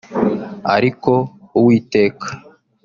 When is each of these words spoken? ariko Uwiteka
ariko 0.75 1.11
Uwiteka 1.59 2.27